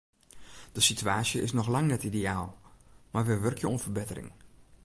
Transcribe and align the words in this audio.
De 0.71 0.81
situaasje 0.81 1.41
is 1.41 1.51
noch 1.51 1.67
lang 1.67 1.87
net 1.87 2.03
ideaal, 2.09 2.57
mar 3.13 3.25
wy 3.27 3.35
wurkje 3.43 3.67
oan 3.71 3.83
ferbettering. 3.83 4.29